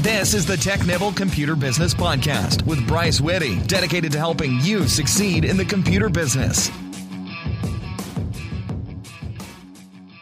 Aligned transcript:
This 0.00 0.32
is 0.32 0.46
the 0.46 0.56
Technibble 0.56 1.12
Computer 1.12 1.54
Business 1.54 1.92
Podcast 1.92 2.64
with 2.64 2.88
Bryce 2.88 3.20
Whitty, 3.20 3.58
dedicated 3.66 4.12
to 4.12 4.18
helping 4.18 4.58
you 4.60 4.88
succeed 4.88 5.44
in 5.44 5.58
the 5.58 5.64
computer 5.66 6.08
business. 6.08 6.70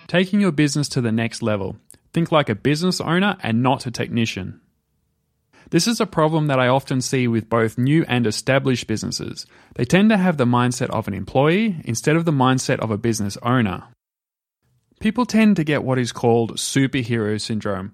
Taking 0.08 0.40
your 0.40 0.50
business 0.50 0.88
to 0.88 1.00
the 1.00 1.12
next 1.12 1.42
level. 1.42 1.76
Think 2.12 2.32
like 2.32 2.48
a 2.48 2.56
business 2.56 3.00
owner 3.00 3.36
and 3.40 3.62
not 3.62 3.86
a 3.86 3.92
technician. 3.92 4.60
This 5.70 5.86
is 5.86 6.00
a 6.00 6.06
problem 6.06 6.48
that 6.48 6.58
I 6.58 6.66
often 6.66 7.00
see 7.00 7.28
with 7.28 7.48
both 7.48 7.78
new 7.78 8.04
and 8.08 8.26
established 8.26 8.88
businesses. 8.88 9.46
They 9.76 9.84
tend 9.84 10.10
to 10.10 10.16
have 10.16 10.38
the 10.38 10.44
mindset 10.44 10.90
of 10.90 11.06
an 11.06 11.14
employee 11.14 11.80
instead 11.84 12.16
of 12.16 12.24
the 12.24 12.32
mindset 12.32 12.80
of 12.80 12.90
a 12.90 12.98
business 12.98 13.38
owner. 13.44 13.84
People 14.98 15.24
tend 15.24 15.54
to 15.54 15.62
get 15.62 15.84
what 15.84 16.00
is 16.00 16.10
called 16.10 16.56
superhero 16.56 17.40
syndrome, 17.40 17.92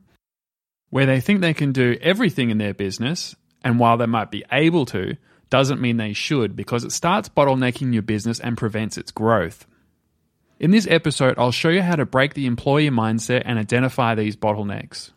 where 0.95 1.07
they 1.07 1.19
think 1.19 1.41
they 1.41 1.53
can 1.53 1.73
do 1.73 1.99
everything 2.01 2.51
in 2.51 2.59
their 2.59 2.73
business, 2.73 3.35
and 3.65 3.81
while 3.81 3.97
they 3.97 4.07
might 4.07 4.31
be 4.31 4.45
able 4.53 4.87
to, 4.87 5.17
doesn't 5.51 5.81
mean 5.81 5.97
they 5.97 6.13
should 6.13 6.55
because 6.55 6.85
it 6.85 6.93
starts 6.93 7.29
bottlenecking 7.29 7.93
your 7.93 8.01
business 8.01 8.39
and 8.39 8.57
prevents 8.57 8.97
its 8.97 9.11
growth. 9.11 9.67
In 10.61 10.71
this 10.71 10.87
episode, 10.87 11.35
I'll 11.37 11.51
show 11.51 11.71
you 11.71 11.83
how 11.83 11.97
to 11.97 12.07
break 12.07 12.35
the 12.35 12.47
employee 12.47 12.91
mindset 12.91 13.43
and 13.45 13.59
identify 13.59 14.15
these 14.15 14.37
bottlenecks. 14.37 15.11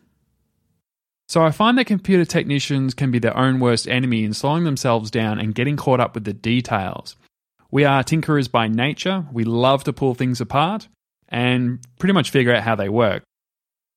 So, 1.28 1.44
I 1.44 1.52
find 1.52 1.78
that 1.78 1.86
computer 1.86 2.24
technicians 2.24 2.92
can 2.92 3.12
be 3.12 3.20
their 3.20 3.36
own 3.36 3.60
worst 3.60 3.86
enemy 3.86 4.24
in 4.24 4.34
slowing 4.34 4.64
themselves 4.64 5.12
down 5.12 5.38
and 5.38 5.54
getting 5.54 5.76
caught 5.76 6.00
up 6.00 6.12
with 6.12 6.24
the 6.24 6.32
details. 6.32 7.14
We 7.70 7.84
are 7.84 8.02
tinkerers 8.02 8.50
by 8.50 8.66
nature, 8.66 9.26
we 9.32 9.44
love 9.44 9.84
to 9.84 9.92
pull 9.92 10.16
things 10.16 10.40
apart 10.40 10.88
and 11.28 11.78
pretty 12.00 12.14
much 12.14 12.30
figure 12.30 12.52
out 12.52 12.64
how 12.64 12.74
they 12.74 12.88
work. 12.88 13.22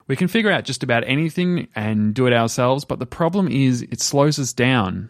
We 0.08 0.16
can 0.16 0.28
figure 0.28 0.52
out 0.52 0.66
just 0.66 0.84
about 0.84 1.04
anything 1.05 1.68
and 1.76 2.14
do 2.14 2.28
it 2.28 2.34
ourselves, 2.34 2.86
but 2.86 3.00
the 3.00 3.05
problem 3.05 3.48
is 3.48 3.82
it 3.84 4.02
slows 4.02 4.40
us 4.40 4.54
down. 4.54 5.10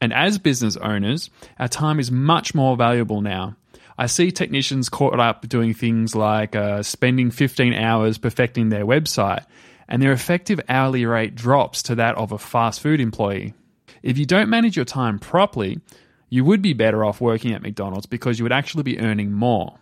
And 0.00 0.12
as 0.12 0.38
business 0.38 0.76
owners, 0.76 1.30
our 1.58 1.68
time 1.68 2.00
is 2.00 2.10
much 2.10 2.54
more 2.54 2.76
valuable 2.76 3.20
now. 3.20 3.56
I 3.96 4.06
see 4.06 4.32
technicians 4.32 4.88
caught 4.88 5.18
up 5.20 5.48
doing 5.48 5.74
things 5.74 6.14
like 6.14 6.56
uh, 6.56 6.82
spending 6.82 7.30
15 7.30 7.74
hours 7.74 8.18
perfecting 8.18 8.68
their 8.68 8.84
website, 8.84 9.44
and 9.88 10.02
their 10.02 10.12
effective 10.12 10.60
hourly 10.68 11.06
rate 11.06 11.34
drops 11.34 11.82
to 11.84 11.94
that 11.96 12.16
of 12.16 12.32
a 12.32 12.38
fast 12.38 12.80
food 12.80 13.00
employee. 13.00 13.54
If 14.02 14.18
you 14.18 14.26
don't 14.26 14.48
manage 14.48 14.74
your 14.74 14.84
time 14.84 15.18
properly, 15.18 15.80
you 16.28 16.44
would 16.44 16.62
be 16.62 16.72
better 16.72 17.04
off 17.04 17.20
working 17.20 17.52
at 17.52 17.62
McDonald's 17.62 18.06
because 18.06 18.38
you 18.38 18.44
would 18.44 18.52
actually 18.52 18.82
be 18.82 18.98
earning 18.98 19.32
more. 19.32 19.78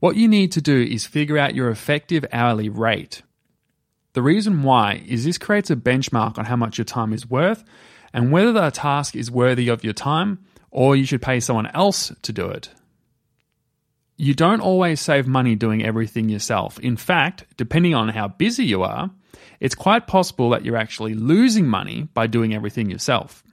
What 0.00 0.16
you 0.16 0.28
need 0.28 0.50
to 0.52 0.62
do 0.62 0.80
is 0.82 1.04
figure 1.04 1.36
out 1.36 1.54
your 1.54 1.68
effective 1.68 2.24
hourly 2.32 2.70
rate. 2.70 3.22
The 4.14 4.22
reason 4.22 4.62
why 4.62 5.02
is 5.06 5.24
this 5.24 5.36
creates 5.36 5.70
a 5.70 5.76
benchmark 5.76 6.38
on 6.38 6.46
how 6.46 6.56
much 6.56 6.78
your 6.78 6.86
time 6.86 7.12
is 7.12 7.28
worth 7.28 7.62
and 8.12 8.32
whether 8.32 8.52
the 8.52 8.70
task 8.70 9.14
is 9.14 9.30
worthy 9.30 9.68
of 9.68 9.84
your 9.84 9.92
time 9.92 10.38
or 10.70 10.96
you 10.96 11.04
should 11.04 11.20
pay 11.20 11.38
someone 11.38 11.66
else 11.68 12.12
to 12.22 12.32
do 12.32 12.48
it. 12.48 12.70
You 14.16 14.34
don't 14.34 14.60
always 14.60 15.00
save 15.00 15.26
money 15.26 15.54
doing 15.54 15.84
everything 15.84 16.28
yourself. 16.30 16.78
In 16.80 16.96
fact, 16.96 17.44
depending 17.56 17.94
on 17.94 18.08
how 18.08 18.28
busy 18.28 18.64
you 18.64 18.82
are, 18.82 19.10
it's 19.60 19.74
quite 19.74 20.06
possible 20.06 20.50
that 20.50 20.64
you're 20.64 20.76
actually 20.76 21.14
losing 21.14 21.66
money 21.66 22.08
by 22.14 22.26
doing 22.26 22.54
everything 22.54 22.90
yourself. 22.90 23.44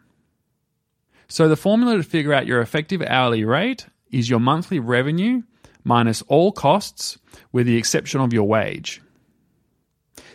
So, 1.30 1.50
the 1.50 1.58
formula 1.58 1.98
to 1.98 2.03
figure 2.03 2.34
out 2.34 2.48
your 2.48 2.62
effective 2.62 3.02
hourly 3.02 3.44
rate 3.44 3.88
is 4.12 4.30
your 4.30 4.40
monthly 4.40 4.80
revenue 4.80 5.44
minus 5.88 6.21
all 6.23 6.52
costs, 6.52 7.17
with 7.52 7.66
the 7.66 7.77
exception 7.77 8.21
of 8.21 8.33
your 8.33 8.47
wage. 8.47 9.02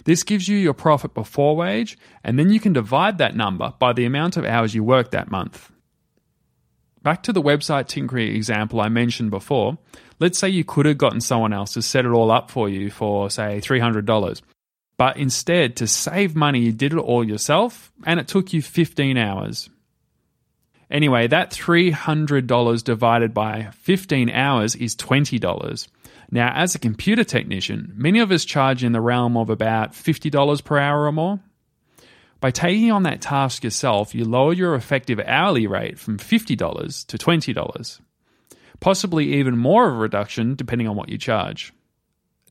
This 0.05 0.22
gives 0.22 0.48
you 0.48 0.56
your 0.56 0.75
profit 0.75 1.14
before 1.14 1.55
wage, 1.55 1.97
and 2.25 2.39
then 2.39 2.50
you 2.50 2.59
can 2.59 2.72
divide 2.72 3.19
that 3.19 3.36
number 3.36 3.72
by 3.78 3.92
the 3.92 4.05
amount 4.05 4.36
of 4.36 4.44
hours 4.44 4.75
you 4.75 4.83
work 4.83 5.11
that 5.11 5.31
month. 5.31 5.70
Back 7.03 7.22
to 7.25 7.33
the 7.33 7.42
website 7.42 7.89
tinkering 7.89 8.34
example 8.34 8.81
I 8.81 8.89
mentioned 8.89 9.31
before, 9.31 9.78
let's 10.21 10.38
say 10.38 10.49
you 10.49 10.65
could 10.65 10.87
have 10.87 10.99
gotten 10.99 11.21
someone 11.21 11.53
else 11.53 11.75
to 11.75 11.82
set 11.82 12.04
it 12.04 12.10
all 12.10 12.31
up 12.31 12.50
for 12.50 12.69
you 12.69 12.91
for, 12.91 13.28
say, 13.28 13.60
$300. 13.60 14.41
But 14.97 15.16
instead, 15.16 15.77
to 15.77 15.87
save 15.87 16.37
money, 16.37 16.60
you 16.60 16.72
did 16.72 16.93
it 16.93 16.98
all 16.98 17.25
yourself, 17.25 17.93
and 18.06 18.21
it 18.21 18.28
took 18.28 18.53
you 18.53 18.62
15 18.62 19.16
hours. 19.16 19.69
Anyway, 20.92 21.26
that 21.26 21.50
$300 21.50 22.84
divided 22.84 23.32
by 23.32 23.70
15 23.80 24.28
hours 24.28 24.76
is 24.76 24.94
$20. 24.94 25.88
Now, 26.30 26.53
as 26.54 26.75
a 26.75 26.78
computer 26.78 27.25
technician, 27.25 27.94
many 27.97 28.20
of 28.20 28.30
us 28.30 28.44
charge 28.44 28.84
in 28.84 28.92
the 28.92 29.00
realm 29.00 29.38
of 29.38 29.48
about 29.48 29.92
$50 29.92 30.62
per 30.62 30.78
hour 30.78 31.06
or 31.06 31.12
more. 31.12 31.41
By 32.41 32.50
taking 32.50 32.91
on 32.92 33.04
that 33.04 33.22
task 33.22 33.64
yourself, 33.64 34.14
you 34.14 34.26
lower 34.26 34.53
your 34.53 34.75
effective 34.75 35.19
hourly 35.25 35.66
rate 35.66 35.98
from 35.98 36.19
$50 36.19 37.06
to 37.06 37.19
$20, 37.19 38.00
possibly 38.80 39.32
even 39.34 39.56
more 39.56 39.88
of 39.88 39.94
a 39.94 39.98
reduction 39.98 40.56
depending 40.56 40.88
on 40.88 40.97
what 40.97 41.09
you 41.09 41.16
charge. 41.16 41.72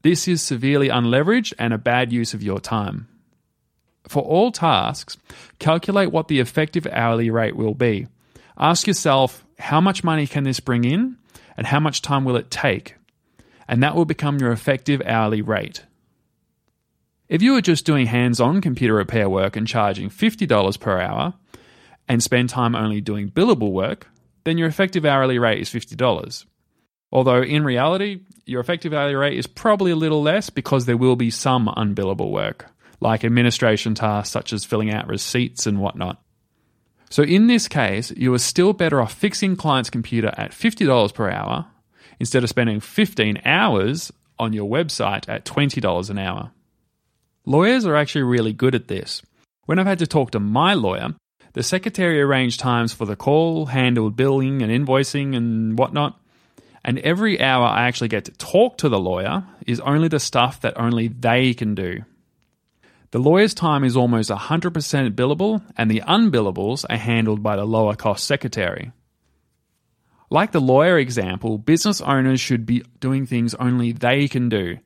This 0.02 0.28
is 0.28 0.42
severely 0.42 0.88
unleveraged 0.90 1.54
and 1.60 1.74
a 1.74 1.78
bad 1.78 2.12
use 2.12 2.34
of 2.34 2.42
your 2.42 2.60
time. 2.60 3.08
For 4.08 4.24
all 4.24 4.52
tasks, 4.52 5.18
calculate 5.60 6.12
what 6.12 6.28
the 6.28 6.40
effective 6.40 6.88
hourly 6.88 7.30
rate 7.30 7.56
will 7.56 7.76
be. 7.76 8.08
Ask 8.62 8.88
yourself, 8.88 9.44
how 9.60 9.82
much 9.82 10.04
money 10.04 10.28
can 10.28 10.46
this 10.46 10.62
bring 10.62 10.86
in 10.86 11.18
and 11.58 11.68
how 11.68 11.82
much 11.82 12.02
time 12.02 12.24
will 12.24 12.38
it 12.38 12.50
take? 12.50 12.96
and 13.72 13.82
that 13.82 13.96
will 13.96 14.04
become 14.04 14.38
your 14.38 14.52
effective 14.52 15.02
hourly 15.06 15.42
rate. 15.42 15.86
If 17.30 17.42
you 17.42 17.56
are 17.56 17.62
just 17.62 17.86
doing 17.86 18.06
hands 18.06 18.42
on 18.42 18.60
computer 18.60 18.94
repair 18.94 19.30
work 19.30 19.56
and 19.56 19.66
charging 19.66 20.10
$50 20.10 20.78
per 20.78 21.00
hour 21.00 21.34
and 22.10 22.22
spend 22.22 22.50
time 22.50 22.76
only 22.76 23.00
doing 23.00 23.30
billable 23.30 23.72
work, 23.72 24.10
then 24.44 24.58
your 24.58 24.68
effective 24.68 25.06
hourly 25.06 25.40
rate 25.40 25.62
is 25.62 25.70
$50. 25.70 26.46
Although 27.14 27.42
in 27.42 27.64
reality, 27.64 28.24
your 28.46 28.60
effective 28.60 28.94
hourly 28.94 29.16
rate 29.16 29.38
is 29.38 29.48
probably 29.48 29.92
a 29.92 29.96
little 29.96 30.22
less 30.22 30.50
because 30.50 30.86
there 30.86 30.98
will 30.98 31.16
be 31.16 31.30
some 31.30 31.68
unbillable 31.68 32.30
work, 32.30 32.70
like 33.00 33.24
administration 33.24 33.96
tasks 33.96 34.32
such 34.32 34.52
as 34.52 34.66
filling 34.66 34.92
out 34.92 35.08
receipts 35.08 35.66
and 35.66 35.80
whatnot. 35.80 36.22
So 37.12 37.24
in 37.24 37.48
this 37.48 37.68
case, 37.68 38.12
you 38.16 38.34
are 38.34 38.40
still 38.40 38.72
better 38.72 39.02
off 39.02 39.14
fixing 39.14 39.58
client's 39.58 39.90
computer 39.90 40.34
at 40.38 40.52
$50 40.52 41.14
per 41.14 41.30
hour 41.30 41.68
instead 42.22 42.42
of 42.42 42.50
spending 42.50 42.80
15 42.80 43.42
hours 43.44 44.14
on 44.40 44.54
your 44.54 44.70
website 44.70 45.28
at 45.28 45.44
$20 45.44 46.10
an 46.10 46.18
hour. 46.18 46.52
Lawyers 47.46 47.86
are 47.86 47.98
actually 47.98 48.24
really 48.24 48.54
good 48.54 48.76
at 48.76 48.88
this. 48.88 49.22
When 49.66 49.78
I've 49.78 49.88
had 49.88 50.00
to 50.00 50.08
talk 50.08 50.32
to 50.32 50.40
my 50.40 50.74
lawyer, 50.74 51.14
the 51.52 51.64
secretary 51.64 52.22
arranged 52.22 52.62
times 52.62 52.94
for 52.94 53.06
the 53.06 53.18
call, 53.18 53.66
handled 53.66 54.16
billing 54.16 54.62
and 54.62 54.72
invoicing 54.72 55.36
and 55.36 55.78
whatnot. 55.78 56.18
And 56.86 56.98
every 57.00 57.42
hour 57.42 57.66
I 57.66 57.88
actually 57.88 58.08
get 58.08 58.26
to 58.26 58.32
talk 58.32 58.78
to 58.78 58.90
the 58.90 59.00
lawyer 59.00 59.44
is 59.68 59.82
only 59.82 60.08
the 60.08 60.20
stuff 60.20 60.62
that 60.62 60.80
only 60.80 61.10
they 61.10 61.54
can 61.54 61.76
do. 61.76 62.06
The 63.12 63.20
lawyer's 63.20 63.54
time 63.54 63.84
is 63.84 63.98
almost 63.98 64.30
100% 64.30 65.16
billable, 65.16 65.62
and 65.78 65.92
the 65.92 66.02
unbillables 66.08 66.86
are 66.90 66.98
handled 66.98 67.44
by 67.44 67.58
the 67.58 67.66
lower 67.66 67.96
cost 67.96 68.26
secretary. 68.26 68.94
Like 70.30 70.54
the 70.54 70.62
lawyer 70.62 70.98
example, 70.98 71.58
business 71.58 72.00
owners 72.00 72.40
should 72.40 72.66
be 72.66 72.84
doing 73.02 73.26
things 73.26 73.54
only 73.56 73.92
they 73.92 74.30
can 74.30 74.48
do. 74.48 74.78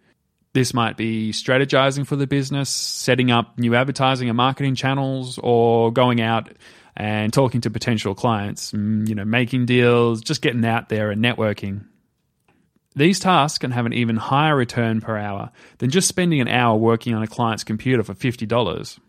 This 0.54 0.74
might 0.74 0.98
be 0.98 1.34
strategizing 1.34 2.08
for 2.08 2.16
the 2.16 2.26
business, 2.26 2.70
setting 2.70 3.30
up 3.30 3.60
new 3.60 3.76
advertising 3.76 4.28
and 4.28 4.38
marketing 4.38 4.74
channels, 4.74 5.38
or 5.44 5.92
going 5.94 6.20
out 6.20 6.50
and 6.98 7.32
talking 7.32 7.62
to 7.62 7.70
potential 7.70 8.16
clients, 8.16 8.72
mm, 8.72 9.08
you 9.08 9.14
know, 9.14 9.26
making 9.26 9.68
deals, 9.68 10.22
just 10.22 10.42
getting 10.42 10.66
out 10.66 10.90
there 10.90 11.12
and 11.12 11.24
networking. 11.24 11.86
These 12.96 13.20
tasks 13.20 13.58
can 13.58 13.72
have 13.72 13.86
an 13.86 13.94
even 13.94 14.16
higher 14.16 14.56
return 14.56 15.02
per 15.02 15.18
hour 15.18 15.52
than 15.80 15.90
just 15.90 16.08
spending 16.08 16.40
an 16.40 16.48
hour 16.48 16.78
working 16.78 17.14
on 17.14 17.24
a 17.24 17.28
client's 17.28 17.64
computer 17.64 18.04
for 18.04 18.14
$50. 18.14 19.00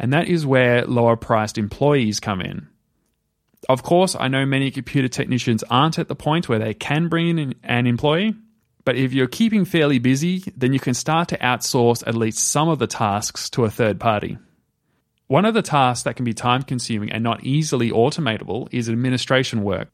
And 0.00 0.12
that 0.12 0.28
is 0.28 0.44
where 0.44 0.84
lower 0.84 1.16
priced 1.16 1.58
employees 1.58 2.18
come 2.18 2.40
in. 2.40 2.68
Of 3.68 3.82
course, 3.82 4.16
I 4.18 4.28
know 4.28 4.46
many 4.46 4.70
computer 4.70 5.08
technicians 5.08 5.64
aren't 5.64 5.98
at 5.98 6.08
the 6.08 6.16
point 6.16 6.48
where 6.48 6.58
they 6.58 6.74
can 6.74 7.08
bring 7.08 7.38
in 7.38 7.54
an 7.62 7.86
employee, 7.86 8.34
but 8.84 8.96
if 8.96 9.12
you're 9.12 9.26
keeping 9.26 9.64
fairly 9.64 9.98
busy, 9.98 10.44
then 10.56 10.72
you 10.72 10.80
can 10.80 10.94
start 10.94 11.28
to 11.28 11.38
outsource 11.38 12.06
at 12.06 12.14
least 12.14 12.38
some 12.38 12.68
of 12.68 12.78
the 12.78 12.86
tasks 12.86 13.50
to 13.50 13.64
a 13.64 13.70
third 13.70 14.00
party. 14.00 14.38
One 15.26 15.44
of 15.44 15.54
the 15.54 15.62
tasks 15.62 16.04
that 16.04 16.16
can 16.16 16.24
be 16.24 16.32
time 16.32 16.62
consuming 16.62 17.12
and 17.12 17.22
not 17.22 17.44
easily 17.44 17.90
automatable 17.90 18.68
is 18.72 18.88
administration 18.88 19.62
work, 19.62 19.90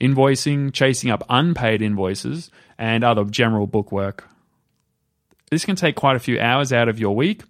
invoicing, 0.00 0.72
chasing 0.72 1.10
up 1.10 1.24
unpaid 1.28 1.82
invoices, 1.82 2.50
and 2.78 3.04
other 3.04 3.24
general 3.24 3.66
bookwork. 3.66 4.28
This 5.50 5.64
can 5.64 5.76
take 5.76 5.96
quite 5.96 6.16
a 6.16 6.20
few 6.20 6.40
hours 6.40 6.72
out 6.72 6.88
of 6.88 6.98
your 6.98 7.14
week, 7.14 7.42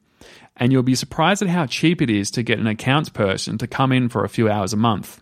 and 0.56 0.72
you'll 0.72 0.82
be 0.82 0.94
surprised 0.94 1.42
at 1.42 1.48
how 1.48 1.66
cheap 1.66 2.00
it 2.02 2.10
is 2.10 2.30
to 2.32 2.42
get 2.42 2.58
an 2.58 2.66
accounts 2.66 3.08
person 3.08 3.58
to 3.58 3.66
come 3.66 3.92
in 3.92 4.08
for 4.08 4.24
a 4.24 4.28
few 4.28 4.48
hours 4.48 4.72
a 4.72 4.76
month. 4.76 5.20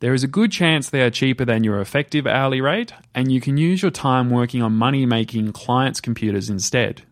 There 0.00 0.12
is 0.12 0.22
a 0.22 0.28
good 0.28 0.52
chance 0.52 0.90
they 0.90 1.00
are 1.00 1.10
cheaper 1.10 1.44
than 1.44 1.64
your 1.64 1.80
effective 1.80 2.26
hourly 2.26 2.60
rate, 2.60 2.92
and 3.14 3.32
you 3.32 3.40
can 3.40 3.56
use 3.56 3.80
your 3.80 3.90
time 3.90 4.28
working 4.28 4.60
on 4.62 4.76
money 4.76 5.06
making 5.06 5.52
clients' 5.52 6.02
computers 6.02 6.50
instead. 6.50 7.02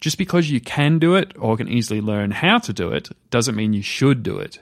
Just 0.00 0.16
because 0.16 0.50
you 0.50 0.60
can 0.60 0.98
do 0.98 1.16
it 1.16 1.32
or 1.38 1.56
can 1.56 1.68
easily 1.68 2.00
learn 2.00 2.30
how 2.30 2.58
to 2.58 2.72
do 2.72 2.92
it 2.92 3.10
doesn't 3.30 3.56
mean 3.56 3.72
you 3.72 3.82
should 3.82 4.22
do 4.22 4.38
it. 4.38 4.58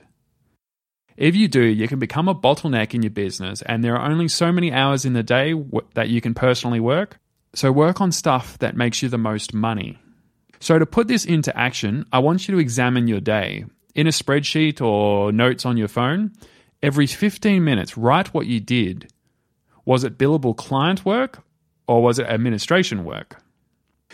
If 1.17 1.35
you 1.35 1.47
do, 1.47 1.61
you 1.63 1.87
can 1.87 1.97
become 1.97 2.27
a 2.27 2.35
bottleneck 2.35 2.93
in 2.93 3.01
your 3.01 3.09
business, 3.09 3.63
and 3.63 3.83
there 3.83 3.97
are 3.97 4.09
only 4.09 4.27
so 4.27 4.51
many 4.51 4.71
hours 4.71 5.03
in 5.03 5.13
the 5.13 5.23
day 5.23 5.51
w- 5.51 5.81
that 5.95 6.09
you 6.09 6.21
can 6.21 6.35
personally 6.35 6.79
work. 6.79 7.17
So 7.55 7.71
work 7.71 7.99
on 7.99 8.11
stuff 8.11 8.59
that 8.59 8.77
makes 8.77 9.01
you 9.01 9.09
the 9.09 9.17
most 9.17 9.51
money. 9.51 9.97
So, 10.59 10.79
to 10.79 10.85
put 10.85 11.07
this 11.07 11.25
into 11.25 11.55
action, 11.57 12.05
I 12.11 12.19
want 12.19 12.47
you 12.47 12.55
to 12.55 12.61
examine 12.61 13.07
your 13.07 13.19
day. 13.19 13.65
In 13.93 14.07
a 14.07 14.11
spreadsheet 14.11 14.81
or 14.81 15.31
notes 15.31 15.65
on 15.65 15.77
your 15.77 15.87
phone, 15.87 16.31
every 16.81 17.07
15 17.07 17.63
minutes, 17.63 17.97
write 17.97 18.33
what 18.33 18.47
you 18.47 18.59
did. 18.59 19.11
Was 19.85 20.03
it 20.03 20.17
billable 20.17 20.55
client 20.55 21.05
work 21.05 21.43
or 21.87 22.01
was 22.03 22.19
it 22.19 22.27
administration 22.27 23.05
work? 23.05 23.41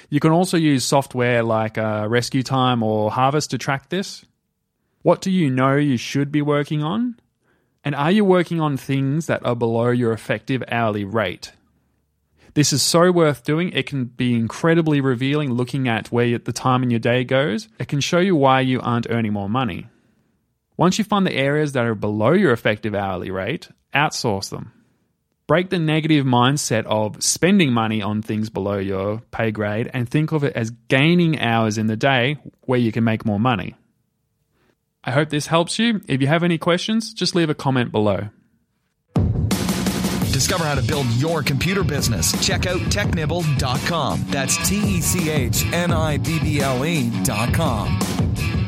You 0.09 0.19
can 0.19 0.31
also 0.31 0.57
use 0.57 0.83
software 0.83 1.43
like 1.43 1.77
uh, 1.77 2.07
RescueTime 2.07 2.81
or 2.81 3.11
Harvest 3.11 3.51
to 3.51 3.57
track 3.57 3.89
this. 3.89 4.25
What 5.03 5.21
do 5.21 5.29
you 5.29 5.49
know 5.49 5.75
you 5.75 5.97
should 5.97 6.31
be 6.31 6.41
working 6.41 6.81
on? 6.81 7.19
And 7.83 7.93
are 7.93 8.11
you 8.11 8.23
working 8.23 8.61
on 8.61 8.77
things 8.77 9.25
that 9.25 9.45
are 9.45 9.55
below 9.55 9.89
your 9.89 10.13
effective 10.13 10.63
hourly 10.69 11.03
rate? 11.03 11.51
This 12.53 12.71
is 12.71 12.81
so 12.81 13.11
worth 13.11 13.43
doing. 13.43 13.71
It 13.73 13.85
can 13.85 14.05
be 14.05 14.33
incredibly 14.33 15.01
revealing 15.01 15.51
looking 15.51 15.89
at 15.89 16.09
where 16.09 16.37
the 16.37 16.53
time 16.53 16.83
in 16.83 16.89
your 16.89 17.01
day 17.01 17.25
goes. 17.25 17.67
It 17.79 17.89
can 17.89 17.99
show 17.99 18.19
you 18.19 18.37
why 18.37 18.61
you 18.61 18.79
aren't 18.79 19.09
earning 19.09 19.33
more 19.33 19.49
money. 19.49 19.87
Once 20.77 20.97
you 20.97 21.03
find 21.03 21.27
the 21.27 21.35
areas 21.35 21.73
that 21.73 21.85
are 21.85 21.95
below 21.95 22.31
your 22.31 22.53
effective 22.53 22.95
hourly 22.95 23.29
rate, 23.29 23.67
outsource 23.93 24.49
them. 24.49 24.71
Break 25.47 25.69
the 25.69 25.79
negative 25.79 26.25
mindset 26.25 26.85
of 26.85 27.21
spending 27.21 27.73
money 27.73 28.01
on 28.01 28.21
things 28.21 28.49
below 28.49 28.77
your 28.77 29.19
pay 29.31 29.51
grade 29.51 29.91
and 29.93 30.07
think 30.07 30.31
of 30.31 30.45
it 30.45 30.55
as 30.55 30.71
gaining 30.87 31.39
hours 31.39 31.77
in 31.77 31.87
the 31.87 31.97
day 31.97 32.37
where 32.61 32.79
you 32.79 32.93
can 32.93 33.03
make 33.03 33.25
more 33.25 33.39
money. 33.39 33.75
I 35.05 35.11
hope 35.11 35.29
this 35.29 35.47
helps 35.47 35.79
you. 35.79 36.01
If 36.07 36.21
you 36.21 36.27
have 36.27 36.43
any 36.43 36.57
questions, 36.57 37.13
just 37.13 37.35
leave 37.35 37.49
a 37.49 37.55
comment 37.55 37.91
below. 37.91 38.29
Discover 40.31 40.63
how 40.63 40.75
to 40.75 40.81
build 40.81 41.05
your 41.11 41.43
computer 41.43 41.83
business. 41.83 42.31
Check 42.45 42.65
out 42.65 42.79
technibble.com. 42.79 44.25
That's 44.27 44.57
T 44.67 44.77
E 44.97 45.01
C 45.01 45.29
H 45.29 45.65
N 45.71 45.91
I 45.91 46.17
B 46.17 46.39
B 46.39 46.59
L 46.59 46.83
E.com. 46.85 48.62